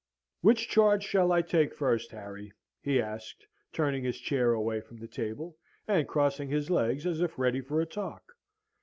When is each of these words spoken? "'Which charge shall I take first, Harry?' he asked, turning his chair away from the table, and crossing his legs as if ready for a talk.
"'Which 0.41 0.67
charge 0.67 1.03
shall 1.03 1.31
I 1.31 1.43
take 1.43 1.75
first, 1.75 2.09
Harry?' 2.09 2.53
he 2.81 2.99
asked, 2.99 3.45
turning 3.71 4.03
his 4.03 4.17
chair 4.17 4.51
away 4.51 4.81
from 4.81 4.97
the 4.97 5.07
table, 5.07 5.57
and 5.87 6.07
crossing 6.07 6.49
his 6.49 6.71
legs 6.71 7.05
as 7.05 7.21
if 7.21 7.37
ready 7.37 7.61
for 7.61 7.79
a 7.79 7.85
talk. 7.85 8.31